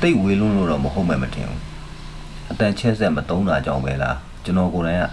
[0.00, 1.62] တိတ်ဝေးလွန်းလို့တော့မဟုတ်မှမထင်ဘူး
[2.50, 5.04] အတန်ချက်ဆက်မတုံးတာကြောင့်ပဲလားကျွန်တော်ကိုယ်တိုင်က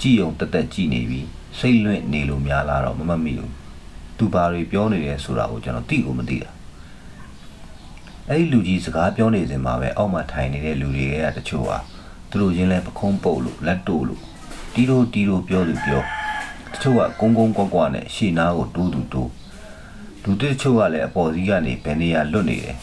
[0.00, 1.26] ကြည်ုံတက်တက်ကြည်နေပြီး
[1.58, 3.63] စိတ်လွင့်နေလို့များလာတော့မမမိဘူး
[4.18, 6.50] သူဘာတွေပြောနေတယ်ဆိုတာကိုကျွန်တော်သိကိုမသိတာ
[8.28, 11.78] အဲ့ဒီလူကြီးစကားပြောနေစဉ်မှာပဲအောက်မှာထိုင်နေတဲ့လူတွေကတချို့ဟာ
[12.30, 14.20] သူတို့ချင်းလဲပခုံးပုတ်လို့လက်တို့လို့
[14.74, 16.02] တီးတို့တီးတို့ပြောသူပြော
[16.72, 19.30] တချို့ကကုန်းကုန်းကွက်ကွက်နဲ့ရှေ့နားကိုတိုးတူတိုး
[20.22, 22.76] လူတချို့ကလည်းအပေါ်စီးကနေဘယ်နေရာလွတ်နေတယ်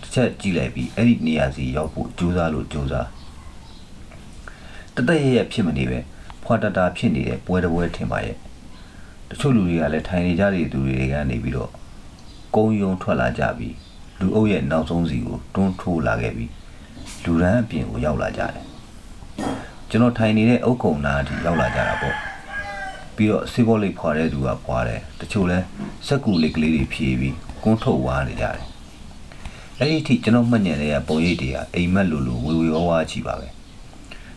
[0.00, 3.06] တစ်ချက်ကြည့်လိုက်ပြီးအဲ့ဒီနေရာစီရောက်ဖို့ကြိုးစားလို့ကြိုးစား
[4.94, 5.98] တသက်ရရဖြစ်မနေပဲ
[6.42, 8.36] ဖွာတတာဖြစ်နေတဲ့ပွဲတစ်ပွဲထင်ပါရဲ့
[9.30, 11.70] တချို့လူတွေကလည်းထိုင်နေကြတဲ့သူတွေကနေပြီးတော့
[12.54, 13.74] ကုန်းယုံထွက်လာကြပြီး
[14.20, 16.50] လူအုပ်ရဲ့နောက်ဆုံးစီကိုတွန်းထိုးလာခဲ့ပြီး
[17.24, 18.64] လူရန်အပြင်ကိုရောက်လာကြတယ်
[19.90, 22.16] ကျွန်တော်ထိုင်နေတဲ့အုတ်ကုံနာအထိရောက်လာကြတာပေါ့
[23.16, 25.58] ပြီးတော့စေဘောလိတ်ဖွာတဲ့သူကပွားတယ်တချို့လဲ
[26.06, 28.64] စက်ကူလေးကလေးတွေဖြေပြီးကွန်းထုတ်ဝါနေကြတယ်
[29.78, 33.48] အဲ့ဒီအထိကျွန်တော်မှတ်ညံတဲ့ပုံရိပ်တွေကအိမ်မက်လိုလိုဝေဝေဝါးဝါချီပါပဲ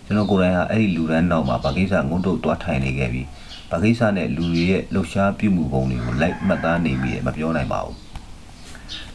[0.06, 3.28] ကျွန်တော်ကိုယ်တိုင်ဟာအဲ့ဒီလူရန်နောက်မှာဗကိစ္စငုံတုတ်တွားထိုင်နေခဲ့ပြီး
[3.72, 7.98] ဗကိစ္စနဲ့လူတွေရဲ့လှုပ်ရှားပြုမှုပုံတွေကိုလိုက်မှတ်သားနေပြီးမပြောနိုင်ပါဘူး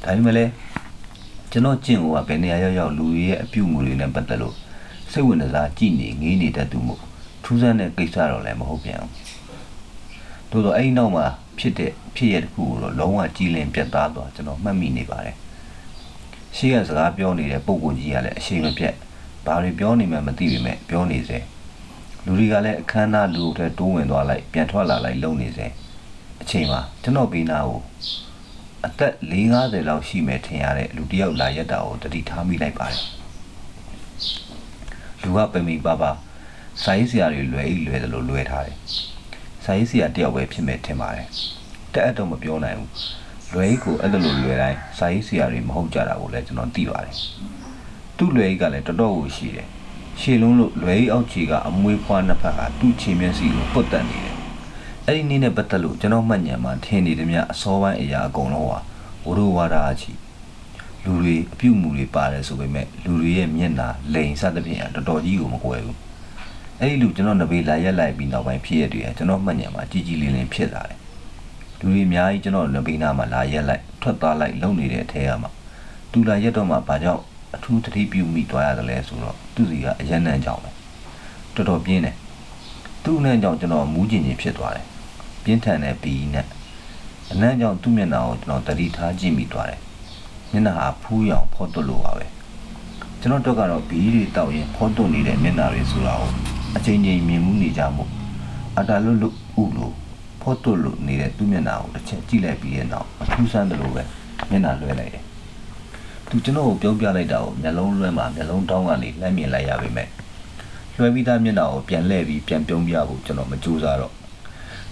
[0.02, 0.50] ဒါပေမဲ့လည်း
[1.50, 4.54] ကျွန်တော်ကျင့်ကိုကဘယ်နေရာရောက်ရောက်လူတွေရဲ့အပြုမှုတွေနဲ့ပတ်သက်လို့
[5.12, 7.00] စိတ်ဝင်စားကြည့်နေငေးနေတတ်သူမို့
[7.44, 9.10] ထူးဆန်းတဲ့ကိစ္စတော့လည်းမဟုတ်ပြန်ဘူး
[10.50, 11.26] သို့တော့အဲ့ဒီနောက်မှာ
[11.58, 15.36] ဖြစ်တဲ့ဖြစ်ရတဲ့ခုကိုတော့လုံးဝကြည်လင်ပြတ်သားသွားကျွန်တော်မှတ်မိနေပါတယ်
[16.56, 18.94] ရှေ့ကစကားပြောနေတဲ့ပုံကိုကြီးကလည်းအရှိန်မပြတ်
[19.46, 21.38] ဘာတွေပြောနေမှမသိပေမဲ့ပြောနေစေ
[22.26, 25.66] လူတွေကလည်းအခမ်းအနားလူတွေတိုးဝင်သွားလိုက်ပြန်ထွက်လာလိုက်လုံနေစေ
[26.42, 27.80] အချိန်မှာကျွန်တော်ဘေးနာကို
[28.87, 29.12] အသက်
[29.50, 33.02] 4-50လောက်ရှိမယ်ထင်ရတဲ့လူတစ်ယောက်လာရက်တာကိုတတိထားမိလိုက်ပါတယ်
[35.23, 36.11] လူကပင်ပင်ပါပါ
[36.83, 38.76] စာရေးဆရာတွေလွယ်ဤလွယ်တယ်လို့လွယ်ထားတယ်
[39.64, 41.28] စာရေးဆရာတယောက်ပဲဖြစ်မယ်ထင်ပါတယ်
[41.92, 42.90] တက်အပ်တော့မပြောနိုင်ဘူး
[43.52, 47.16] လွယ်ဤကိုအဲ့လိုလွယ်တိုင်းစာရေးဆရာတွေမဟုတ်ကြတာကိုလည်းကျွန်တော်သိပါတယ်
[48.16, 49.68] သူ့လွယ်ဤကလည်းတော်တော်ကိုရှိတယ်
[50.20, 54.37] ရှေလုံးလို့လွယ်ဤအောက်ခြေကအမွေးဖွားနှစ်ဖက်ကသူ့ခြေမျက်စိကိုပုတ်တက်နေတယ်
[55.06, 58.78] အဲ့ဒီနေ့နဲ့ပတ်သက်လို့ကျွန်တော်မှတ်ဉာဏ်မှာထင်နေသည်များအစောပိုင်းအရာအကုန်လုံးဟာ
[59.26, 60.12] ဝရဝါဒအချီ
[61.04, 65.99] လူတွေအပြုတ်မှုတွေပါတယ်ဆိုပေမဲ့လူတွေရဲ့မျက်နှာလိန်စသဖြင့်အတော်တော်ကြီးကိုမကွယ်ဘူး
[66.80, 70.99] အဲ့ဒီလူကျွန်တော်နဘေးလာရက်လိုက်ပြီးနောက်ပိုင်းဖြစ်ရတွေကကျွန်တော်မှတ်ဉာဏ်မှာကြီးကြီးလင်းလင်းဖြစ်လာတယ်
[71.78, 75.49] လူတွေအများကြီးကျွန်တော်နဘေးနာမှာလာရက်လိုက်ထွက်သွားလိုက်လုံနေတဲ့အထဲကမှ
[76.12, 77.23] သူလာရက်တော့မှဘာကြောင့်
[77.56, 80.71] အထူးသတိပြုမိသွားရတယ်လဲဆိုတော့သူစီကအရန်နန်းကြောင်ပဲ
[81.54, 82.16] တော်တော်ပြင်းတယ်
[83.04, 84.86] သူ့နဲ့ကြောင့်ကျွန်တော်မူးကျင်ခြင်းဖြစ်သွားတယ်
[85.45, 86.47] ပြင်းထန်တဲ့ဘီနဲ့
[87.32, 89.80] အနမ်းကြောင့်သူ့မျက်နှာကိုကျွန်တော်တတိထားကြည့်မိသွားတယ်
[90.52, 92.26] မျက်နှာဟာဖူးရောင်ဖော့တွလို့ပါပဲ
[93.21, 96.30] ကျွန်တော်တို့ကတော့ဘီတွေတောက်ရင်ဖော့တွနေတဲ့မျက်နှာတွေဆိုတာကို
[96.76, 98.04] အချိန်ချင်းမြင်မှုနေကြမှု
[98.78, 99.95] အတာလွတ်လွတ်ဥလို့
[100.42, 104.02] ဖော့တွလို့နေတဲ့သူ့မျက်နှာကိုတစ်ချက်ကြည့်လိုက်ပြီးတဲ့နောက်အထူးဆန်းတယ်လို့ပဲ
[104.50, 105.25] မျက်နှာလွှဲလိုက်တယ်
[106.30, 110.08] သူကျွန်တော်ကိုပြောပြလိုက်တာကိုမျက်လုံးလွှဲမှာမျက်လုံးတောင်းကနေလှမ်းမြင်လိုက်ရပါမယ်
[110.97, 114.12] လွှဲပြီးသားမျက်နှာကိုပြန်လှည့်ပြီးပြန်ပြုံးပြဖို့ကျွန်တော်မကြိုးစားတော့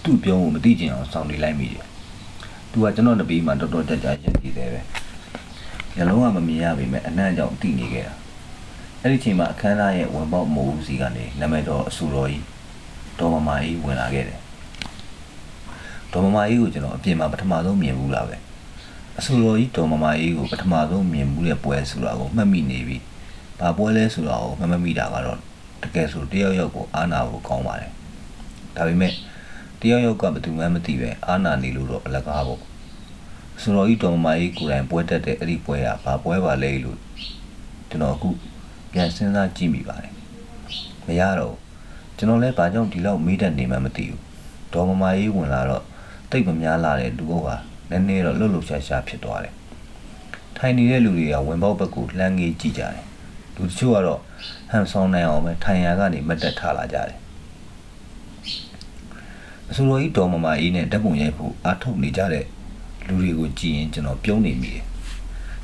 [0.03, 1.85] သူ့ပြောင်းကိုမသိကျင်အောင်စောင့်နေလိုက်မိတယ်
[2.71, 4.81] သူကကျွန်တော်တပီးမှာတော်တော်ကြကြရက်တည်သေးပဲ
[5.97, 8.15] ညလုံးကမမြင်ရပေမဲ့အနံ့ကြောင့်တည်နေခဲ့တာ
[9.03, 12.45] အဲ့ဒီချိန်မှာအခန်းသားရဲ့ဝင်ပေါက်မိုးဦးစီကနေနာမည်တော်အဆူတော်ကြီး
[13.19, 14.39] ဒေါ်မမာကြီးဝင်လာခဲ့တယ်
[16.13, 18.37] ဒေါ်မမာကြီးကိုကျွန်တော်အပြင်မှာပထမဆုံးမြင်ဘူးလားပဲ
[19.19, 22.99] အဆူတော်ကြီးဒေါ်မမာကြီးကိုပထမဆုံးမြင်ဘူးတဲ့ပွဲဆိုတာကိုမှတ်မိနေပြီ
[23.61, 25.39] ဘာပွဲလဲဆိုတာကိုမှတ်မမိတာကတော့
[25.83, 27.91] တကယ်ဆိုတယောက်ယောက်ကိုအာနာကိုကောင်းပါတယ်
[28.77, 29.13] ဒါပေမဲ့
[29.81, 32.61] တယောက်ယောက်ကဘယ်သူမှမသိပဲအာနာနေလို့တော့အလကားပေါ့
[33.63, 36.99] ဆိုတော့ဤတော်မကြီးကိုယ်တိုင်ပွဲတက်တဲ့အဲ့ဒီပွဲကဘာပွဲပါလဲလို့
[37.89, 38.31] ကျွန်တော်အခု
[38.93, 40.13] ပြန်စဉ်းစားကြည့်မိပါတယ်
[41.07, 41.57] မရတော့
[42.17, 44.21] ကျွန်တော်လည်းဘာကြောင့်ဒီလောက်မေးတတ်နေမှမသိဘူး
[44.73, 45.85] ဒေါ်မမကြီးဝင်လာတော့
[46.31, 47.35] တိတ်မများလာတဲ့လူက
[47.91, 49.55] နည်းနည်းတော့လှုပ်လှုပ်ရှားရှားဖြစ်သွားတယ်
[50.57, 53.05] ထိုင်နေတဲ့လူတွေကဝင်ပေါက်ဘက်ကိုလှမ်းငေးကြည့်ကြတယ်
[53.57, 54.21] လူတချို့ကတော့
[54.71, 57.19] ဟန်ဆောင်နိုင်အောင်ပဲထိုင်ရကနေမတ်တက်ထားလာကြတယ်
[59.71, 62.45] အစိုးရကြီးဒေါ်မမကြီးနဲ့ဓာတ်ပုံရိုက်ဖို့အားထုတ်နေကြတဲ့
[63.07, 64.85] လူတွေကိုကြည့်ရင်ကျွန်တော်ပြုံးနေမိတယ်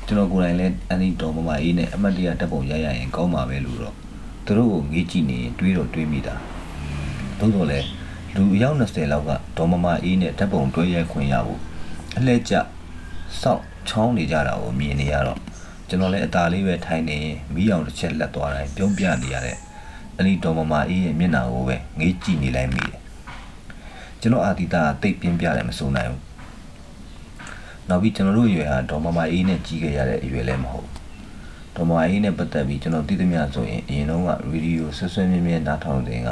[0.05, 3.95] ကျွန်တော်ကိုယ်တိုင်လည်းအန်ဒီဒေါ်မမကြီးနဲ့အမတ်တရဓာတ်ပုံရိုက်ရရင်ကောင်းပါပဲလို့တော့
[4.45, 6.35] သူတို့ကိုငေးကြည့်နေရင်တွေးတော့တွေးမိတာ
[7.39, 7.87] သို့တော်လည်း
[8.35, 11.59] လူအယောက်20လောက်ကဒေါ်မမကြီးနဲ့ဓာတ်ပုံတွဲရိုက်ခွင့်ရဖို့
[12.17, 12.53] အလှည့်ကျ
[13.41, 15.39] စောင့်ချောင်းနေကြတာကိုမြင်နေရတော့
[15.87, 19.57] ကျွန်တော်လည်းအตาလေးပဲထိုင်နေရင်မီးအောင်တစ်ချက်လက်သွားတိုင်းပြုံးပြနေရတဲ့
[20.15, 22.99] အန်ဒီဒေါ်မမကြီးရဲ့မျက်နှာကိုပဲငေးကြည့်နေလိုက်မိတယ်
[24.21, 26.21] ကျွန်တော်အာတီတာတိတ်ပြင်းပြတယ်မစိုးနိုင်ဘူး
[27.89, 30.89] နောက်ပြီးကျွန်တော်တို့ရွယ်ဟာဒေါ်မမအေးနဲ့ကြီးခဲ့ရတဲ့အရွယ်လည်းမဟုတ်
[31.75, 36.29] ဒေါ်မမအေးနဲ့ပတ်သက်ပြီးကျွန်တော်သိသမျှဆိုရင်အရင်တုန်းကရေဒီယိုဆွဆွမြဲမြဲနားထောင်တဲ့က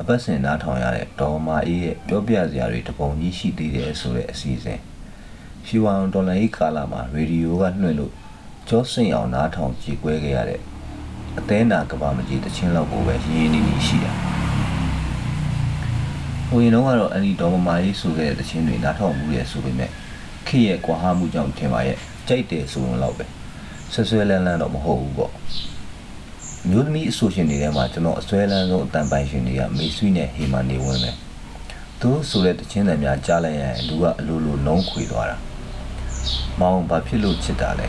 [0.00, 4.80] အပတ်စဉ်နားထောင်ရတဲ့ဒေါ်မမအေးရဲ့ပြောပြစရာတွေတပုံကြီးရှိသေးတယ်ဆိုတဲ့အစီအစဉ်
[5.66, 8.12] ရှီဝမ်ဒေါ်လာအေးကာလာမှာရေဒီယိုကနှွှင့်လို့
[8.68, 10.60] ကြောစင်အောင်နားထောင်ကြည်ကွဲခဲ့ရတဲ့
[11.38, 14.12] အသေးနာကဘာမကြီးတချင်းလောက်ကိုပဲရင်းရင်းနှီးနှီးရှိတာ
[16.48, 19.90] ဟိုရင်တော့ကတော့အဲ့ဒီဒေါ်မမကြီးဆိုခဲ့တဲ့တချင်းတွေနားထောင်မှုရဲ့ဆိုပေမဲ့
[20.46, 21.96] ခေရဲ့ကွာဟမှုကြောင့်ထင်ပါရဲ့
[22.28, 23.24] ကြိုက်တယ်ဆိုရင်တော့ပဲ
[23.92, 25.32] ဆွဆွဲလန်းလန်းတော့မဟုတ်ဘူးပေါ့
[26.68, 31.10] မျိုးသမီးအဆိုရှင်တွေထဲမှာကျွန်တော်အစွဲလန်းဆုံးအတန်ပိုင်ရှင်တွေကမေဆွီနဲ့ဟေမာနေဝင်ပဲ
[32.00, 35.36] သူတို့ဆိုတဲ့တခြင်းတွေများကြားလိုက်ရရင်လူကအလိုလိုနှုံးခွေသွားတာ
[36.60, 37.88] မောင်ဘာဖြစ်လို့ချစ်တာလဲ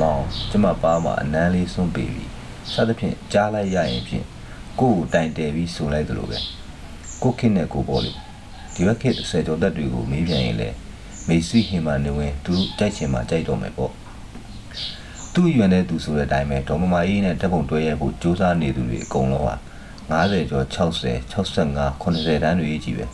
[0.00, 2.24] မောင်ကျမပါမှာအနမ်းလေးစွန့်ပေးပြီ
[2.72, 4.24] စသဖြင့်ကြားလိုက်ရရင်ဖြင့်
[4.80, 6.38] ကိုယ့်ကိုတိုင်တယ်ပြီးဆိုလိုက်သလိုပဲ
[7.22, 8.16] ကိုခင်းနဲ့ကိုပေါ်လို့
[8.74, 10.68] ဒီဘက်ခေတ်ဆယ်ကျော်သက်တွေကိုမေးပြန်ရင်လေ
[11.28, 13.92] မေစီဟင်မာနေဝင်သူကြိုက်ချင်မှကြိုက်တော့မယ်ပေါ့
[15.34, 19.54] သူ့ရွယ်တဲ့သူဆိုတဲ့အတိုင်းပဲဒေါ်မမာကြီးနဲ့တပ်ပုံတွဲရဖို့စူးစမ်းနေသူတွေအကုန်လုံးဟာ
[20.10, 23.04] 90ကျော်60 65 80တန်းတွေကြီးပဲ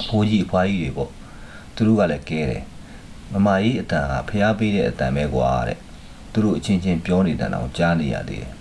[0.00, 1.10] အဖိုးကြီးအဖွားကြီးတွေပေါ့
[1.74, 2.62] သူတို့ကလည်းကဲတယ်
[3.32, 5.78] မမာကြီးအတန်ဟာဖျားပေးတဲ့အတန်ပဲကွာတဲ့
[6.32, 8.52] သူတို့အချင်းချင်းပြောနေတဲ့အအောင်ကြားနေရသေးတယ်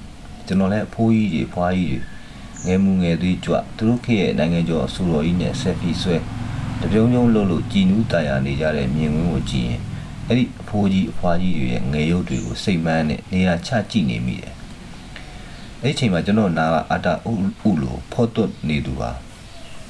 [0.45, 1.99] ကျွန်တော်လည်းအဖိုးကြီးတွေဖွားကြီးတွေ
[2.65, 6.15] ငယ်မူငယ်သေးကြွသူတို့ခေတ်ရဲ့နိုင်ငံကျော်အစိုးရကြီးနဲ့ဆက်ဖီဆွဲ
[6.81, 9.81] တပြုံးပြုံးလို့လို့ကြည်နူးတာယာနေကြတဲ့မြင်ကွင်းကိုကြည့်ရင်
[10.27, 14.53] အဲ့ဒီအဖိုးကြီးအဖွားကြီးတွေရဲ့ငယ်ရုပ်တွေကိုစိတ်မှန်းနဲ့နေရာချကြည့်နေမိတယ်
[15.81, 17.31] အဲ့ဒီချိန်မှာကျွန်တော်နာကအတာဥ
[17.67, 19.11] ဥလို့ဖော့တွတ်နေသူပါ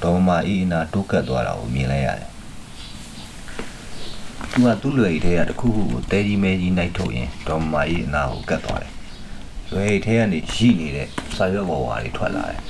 [0.02, 2.30] ဒေါ်မာအေးအနာတိုးကတ်သွားတာကိုမြင်လိုက်ရတယ်
[4.56, 8.92] သူကသူ့လွယ်ရီထဲကတခုခုကိုတဲကြီးမဲကြီးနိုင်ထုတ်ရင်ဒေါ်မာအေးအနာကိုကတ်သွားတယ်
[9.72, 12.60] လွယ်ရီထဲကနေရှိနေတဲ့စာရွက်ပေါ်ဝါတွေထွက်လာတယ်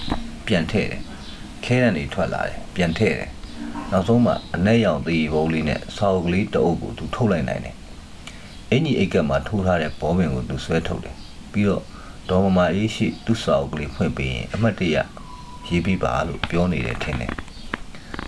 [0.47, 1.03] ပြန်ထည့်တယ်
[1.65, 3.31] ခဲရန်တွေထွက်လာတယ်ပြန်ထည့်တယ်
[3.93, 7.77] နောက်ဆုံးမှအနက်ရောင်သေးဘုံလေးနဲ့ဆောက်ကလေးတအုပ်ကိုသူထုတ်လိုက်နိုင်တယ်
[8.71, 11.17] အင်ကြီးအိတ်ကမှာထိုးထားတဲ့ဘောပင်ကိုသူဆွဲထုတ်တယ်
[11.53, 11.83] ပြီးတော့
[12.29, 14.97] ဒေါ်မမာအေးရှိသူ့ဆောက်ကလေးဖွင့်ပေးရင်အမတ်တရ
[15.69, 17.33] ရေးပြပါလို့ပြောနေတယ်ထင်တယ်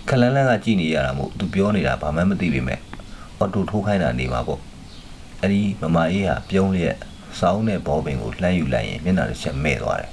[0.07, 2.79] ခလန်းလန်းကကြည်နေရတာမို့သူပြောနေတာဘာမှမသိပေမဲ့
[3.39, 4.61] အော်တိုထိုးခိုင်းတာနေမှာပေါ့
[5.41, 6.97] အဲ့ဒီမမာအေးဟာပြုံးလျက်
[7.39, 10.11] စောင်းတဲ့ဘောပင်ကိုလှမ်းယူလိုက်ရင်မျက်နှာတစ်ချက်မဲ့သွားတယ်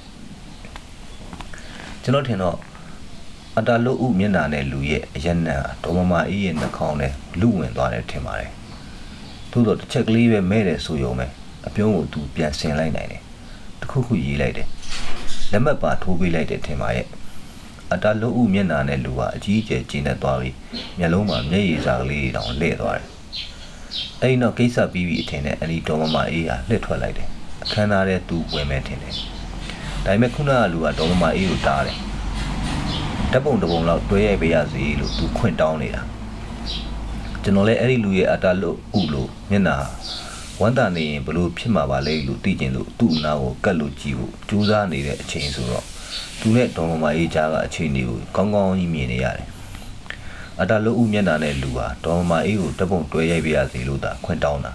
[2.03, 2.57] ကျွန်တော်ထင်တော့
[3.57, 8.51] အတာလုတ်ဥမျက်နှာနဲ့လူရဲ့အယက်နံဒေါ်မမာအေးရဲ့နှာခေါင်းနဲ့လူဝင်သွားတယ်ထင်ပါတယ်
[9.51, 11.25] သို့တော့တစ်ချက်ကလေးပဲမဲ့တယ်ဆိုရုံပဲ
[11.67, 13.21] အပြုံးကိုသူပြန်ဆင်လိုက်နိုင်တယ်
[13.81, 14.67] တခုခုရေးလိုက်တယ်
[15.51, 17.07] လက်မှတ်ပါထိုးပေးလိုက်တယ်ထင်ပါရဲ့
[17.93, 20.55] အတာလုတ်ဥမျက်နှာနဲ့လူဟာအကြီးအကျယ်ကျဉ်နေသွားပြီး
[20.97, 23.16] မျက်လုံးမှာမျက်ရည်စာကလေးတောင်လဲ့သွားတယ်
[24.21, 27.27] အဲ့ဒီတော့ကိစ္စပြီးပြီအထင်နဲ့အလီဒေါ်မမာအေးဟာလှစ်ထွက်လိုက်တယ်
[27.63, 29.13] အခန်းသားထဲသူဝင်မဲ့ထင်တယ်
[30.05, 31.97] ဒါပေမဲ့ခုနကလူကဒေါ်မမာအေးကိုတားတယ်
[33.31, 36.01] ဓာတ်ပုံတစ်ပုံလောက်တွဲရိုက်ပေးရစီလို့သူခွင့်တောင်းနေတာ
[37.43, 39.77] ကျွန်တော်လည်းအဲ့ဒီလူရဲ့အတာလို့ဥလို့မျက်နှာ
[40.61, 45.85] ဝမ်းတာနေရင်ဘလို့ဖြစ်မှာပါလဲလို့သိကျင်လို့သူ့အနာကိုကတ်လို့ကြည့်ဖို့ကြိုးစားနေတဲ့အချိန်ဆိုတော့
[46.39, 49.47] သူနဲ့ဒေါ်မမာအေးကြားကအချိန်တွေကိုကောင်းကောင်းကြီးမြင်နေရတယ်
[50.61, 54.71] အတာလို့ဥမျက်နှာနဲ့လူဟာဒေါ်မမာအေးကိုဓာတ်ပုံတွဲရိုက်ပေးရစီလို့သာခွင့်တောင်းတာ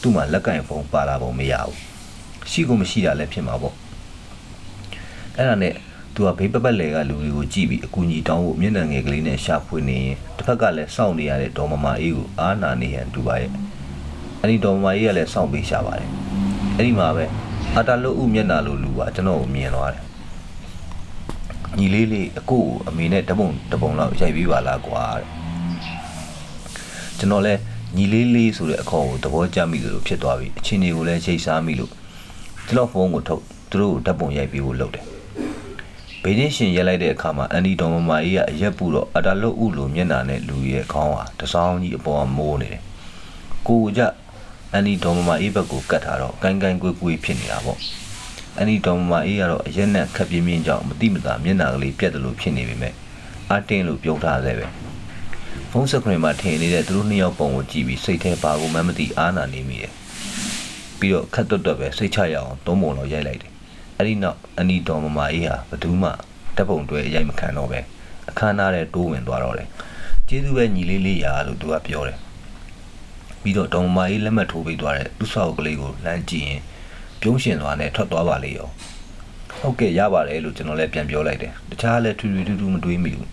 [0.00, 1.76] သူ့မှာလက်ကင်ဖုန်းပါလာပုံမရဘူး
[2.50, 3.74] ရှိကိုမရှိတာလည်းဖြစ်မှာပေါ့
[5.36, 5.74] အဲ့ဒါနဲ့
[6.14, 13.50] သူကဘေးပပတ်လေကလူတွေကိုကြည့်ပြီးအကူအညီတောင်းဖို့မျက်နှာငယ်ကလေးနဲ့ရှာဖွေနေရင်တစ်ဖက်ကလည်းစောင့်နေရတဲ့ဒေါ်မမာအေးကိုအားနာနေရန်တူပါရဲ့
[14.40, 16.08] အဲ့ဒီဒေါ်မမာအေးကလည်းစောင့်ပေးရှာပါတယ်
[16.76, 17.24] အဲ့ဒီမှာပဲ
[17.78, 20.04] အတာလို့ဥမျက်နှာလိုလူကကျွန်တော်ကိုမြင်သွားတယ်
[21.78, 25.26] ညီလေးလေးအကိုကိုအမေနဲ့တပုံတပုံလောက်ရိုက်ပြီးပါလားကွာတဲ့
[27.18, 27.54] ကျွန်တော်လဲ
[27.96, 31.92] ညီလေးလေးဆိုတဲ့အခေါ်ကိုသဘောကျမိသလိုဖြစ်သွားပြီအချင်းတွေကိုလည်းချိတ်စားမိလို့
[32.66, 35.04] ကျွန်တော်ဖုန်းကိုထုတ်သူတို့ကိုဓာတ်ပုံရိုက်ပြီးဖို့လုပ်တယ်
[36.22, 42.82] ဘေးချင်းရှင်ရက်လိုက်တဲ့အခါမှာအန်ဒီဒေါ်မမာကြီးကအရက်ပူတော့အတာလုတ်ဥလိုမျက်နှာနဲ့လူရဲ့ခေါင်းဟာတစောင်းကြီးအပေါ်ကမိုးနေတယ်
[43.68, 44.00] ကိုကြ
[44.72, 47.78] အန်ဒီဒေါ်မမာကြီးဘက်ကိုကတ်ထားတော့ကိုင်းကိုင်းကွေးကွေးဖြစ်နေတာပေါ့
[48.58, 52.94] အန်ဒီဒေါ်မမာကြီးကတော့အရက်နဲ့ခက်ပြင်းပြင်းကြောင့်မတိမတာမျက်နှာကလေးပြက်တယ်လို့ဖြစ်နေပေမဲ့
[53.50, 54.66] အတင်းလို့ပြုံးထားသေးပဲ
[55.70, 59.92] ဖုန်းစခရင်မှာထင်နေတဲ့သူတို့နှစ်ယောက်ပုံကိုကြည့်ပြီးစိတ်ထဲပါကိုမှမသိအားနာနေမိတယ်
[60.98, 63.52] ပြီးတော့ခက်တွတ်တွတ်ပဲစိတ်ချရအောင်သုံးပုံလောက်ရိုက်လိုက်တယ်
[63.98, 66.10] အဲ့ဒီနောက်အနီတော်မမအေးဟာဘသူမှ
[66.56, 67.80] တပ်ပုံတွဲရိုက်မခံတော့ပဲ
[68.30, 69.68] အခမ်းအနားတဲ့တိုးဝင်သွားတော့တယ်
[70.28, 72.18] ကျေးဇူးပဲညီလေးလေးရာလို့သူကပြောတယ်
[73.42, 76.60] ပြီးတော့တော်မမအေးလက်မှတ်ထိုးပေးသွားတဲ့သူ့ဆောက်ကလေးကိုလမ်းကြည့်ရင်
[77.22, 78.68] ပြုံးရှင်သွားနဲ့ထွက်သွားပါလေရော
[79.60, 83.28] ဟုတ်ကဲ့ရပါတယ်လို့ကျွန်တော်လည်းပြန်ပြောလိုက်တယ်တခြားလည်းထူထူထူထူမတွေးမိဘူး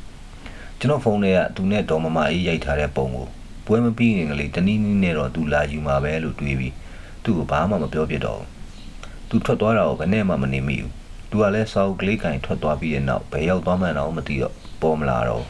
[0.80, 3.28] ကျွန်တော်ဖုန်းထဲကသူနဲ့တော်မမအေးရိုက်ထားတဲ့ပုံကို
[3.66, 6.74] ပွဲမပြီးခင်ကလေးတနည်းနည်းနဲ့တော့သူလာယူမှာပဲလို့တွေးပြီး
[7.24, 8.48] သူ့ကိုဘာမှမပြောပြတော့ဘူး
[9.30, 10.92] သူထွက်သွားတာကိုဘယ်နဲ့မှမနေမိဘူး
[11.30, 15.46] သူကလည်းစောက်ကလေးကင်ထွက်သွားပြီးတဲ့နောက်ဘယ်ရောက်သွားမှန်းတော့မသိတော့ပေါ်မလာတော့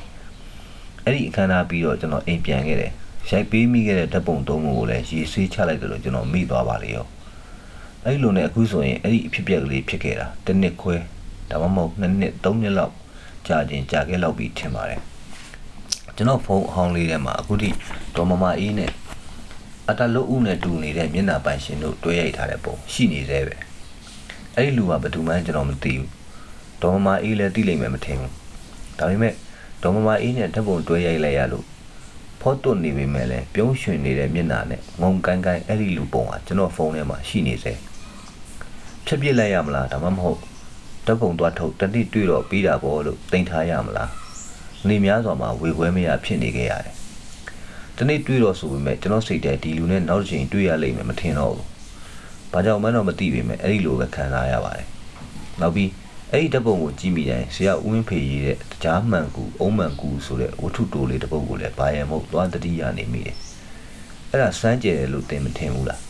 [1.06, 2.92] အဲ့ဒီအခမ်းအနားပြီးတော့ကျွန်တော်အိမ်ပြန်ခဲ့တယ်
[3.30, 7.06] ရိုက်ပေးမိခဲ့တဲ့ဓာတ်ပုံသုံးခုကိုလည်းရေဆေးချလိုက်တယ်လို့ကျွန်တော်မိသွားပါလေရော
[8.06, 10.96] အဲ့လိုနဲ့အခုဆိုရင်အဲ့ဒီအဖြစ်အပျက်ကလေးဖြစ်ခဲ့တာတစ်နှစ်ခွဲ
[11.50, 12.94] ဒါမှမဟုတ်နှစ်နှစ်သုံးနှစ်လောက်
[13.48, 15.02] ကြာချင်းကြာခဲ့လောက်ပြီးထင်ပါတယ်
[16.16, 17.70] ကျွန်တော်ဖုန်းအဟောင်းလေးထဲမှာအခုထိ
[18.16, 18.92] ဒေါ်မမအေးနဲ့
[19.90, 23.56] အတလုတ်ဦးနဲ့တူနေတဲ့မျက်နှာပိုင်ရှင်တို့တွဲရိုက်ထားတဲ့ပုံရှိနေသေးပဲ
[24.56, 26.10] အဲ့ဒီလူကဘယ်သူမှကျွန်တော်မသိဘူး
[26.82, 28.34] ဒေါ်မမအေးလည်းသိလိမ့်မယ်မထင်ဘူး
[29.00, 29.34] ဒါပေမဲ့
[29.84, 31.66] ဒေါ်မမအေးနဲ့ဓာတ်ပုံတွဲရိုက်လိုက်ရလို့
[32.42, 37.74] ဖော့တွနေပေမဲ့လည်းပြုံးရွှင်နေတဲ့မျက်နှာနဲ့ငုံကိုင်းကိုင်းအဲ့ဒီလူပုံကကျွန်တော်ဖုန်းထဲမှာရှိနေစေ
[39.12, 40.40] ဖြတ်ပြစ်လိုက်ရမလားဒါမှမဟုတ်
[41.06, 44.10] ဓာတ်ပုံသွားထုတ်တတိတွေ့တော့ပြီးတာပေါ့လို့တင်ထားရမလား
[44.88, 46.96] နေများစွာမှာဝေခွဲမရဖြစ်နေခဲ့ရတယ်။
[47.98, 51.66] ဒီနေ့တွေ့တော့ဆိုပေမဲ့ကျွန်တော်စိတ်ထဲဒီလူနဲ့နောက်တစ်ချိန်တွေ့ရလိမ့်မယ်မထင်တော့ဘူး။
[52.52, 54.88] ဘာကြောင့်မှတော့မသိပေမဲ့အဲ့ဒီလိုပဲခံစားရပါတယ်။
[55.62, 55.90] နောက်ပြီး
[56.32, 63.38] အဲ့ဒီဓပုံကိုကြည့်မိတိုင်းဆရာဦးဝင်းဖေရေးတဲ့တရားမှန်ကူအုံးမှန်ကူဆိုတဲ့ဝတ္ထုတိုလေးတစ်ပုဒ်ကိုလည်းဘာရမဟုတ်သွားတတိယနေမိတယ်။
[64.30, 66.02] အဲ့ဒါစမ်းကြယ်တယ်လို့သင်မထင်ဘူးလား။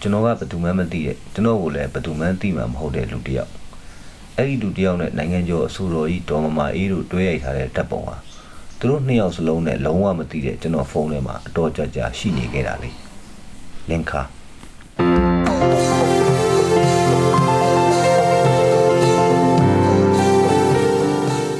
[0.00, 3.52] ကျွန်တော်ကဘယ်သူမှမသိတဲ့ကျွန်တော်ကိုလည်းဘယ်သူမှသိမှာမဟုတ်တဲ့လူတစ်ယောက်
[4.36, 8.16] အဲ့ဒီလူတစ်ယောက်နဲ့နိုင်ငံကျော်အဆိုတော်ကြီးဒေါ်မမာအေးတို့တွဲရိုက်ထားတဲ့တပ်ပုံဟာ
[8.78, 12.90] သူတို့နှစ်ယောက်စလုံးနဲ့လုံးဝမသိတဲ့ကျွန်တော်ဖုန်းထဲမှာအတော်ကြာကြာရှိနေခဲ့တာလေ
[13.88, 14.22] လင်ခါ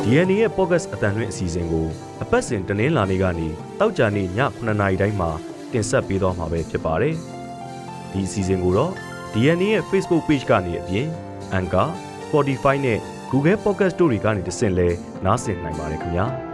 [0.05, 1.87] DNA ရဲ့ podcast အတန်လွင့်အစီအစဉ်ကို
[2.22, 3.48] အပတ်စဉ်တနင်္လာနေ့ကနေ
[3.81, 5.31] တောက်ကြနေ့ည9:00နာရီတိုင်းမှာ
[5.72, 7.16] တင်ဆက်ပေးသွားမှာပဲဖြစ်ပါတယ်။
[8.12, 8.92] ဒီအစီအစဉ်ကိုတော့
[9.33, 11.07] DNA ရဲ့ Facebook Page ကနေအပြင်
[11.59, 11.88] Anchor,
[12.25, 12.99] Spotify နဲ့
[13.31, 14.88] Google Podcast တို့တွေကနေတဆင့်လဲ
[15.25, 16.27] နားဆင်နိုင်ပါတယ်ခင်ဗျာ။